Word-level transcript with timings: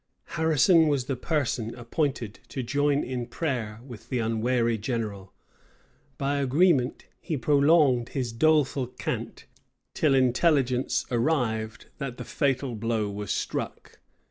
Harrison 0.33 0.87
was 0.87 1.05
the 1.05 1.15
person 1.15 1.75
appointed 1.75 2.39
to 2.47 2.63
join 2.63 3.03
in 3.03 3.27
prayer 3.27 3.81
with 3.85 4.09
the 4.09 4.17
unwary 4.17 4.75
general. 4.79 5.31
By 6.17 6.37
agreement, 6.39 7.05
he 7.19 7.37
prolonged 7.37 8.09
his 8.09 8.31
doleful 8.33 8.87
cant 8.87 9.45
till 9.93 10.15
intelligence 10.15 11.05
arrived, 11.11 11.85
that 11.99 12.17
the 12.17 12.25
fatal 12.25 12.73
blow 12.73 13.11
was 13.11 13.29
struck. 13.29 13.99